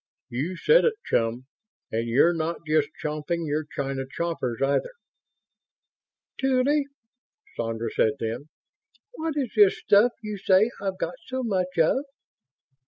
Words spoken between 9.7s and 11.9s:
stuff you say I've got so much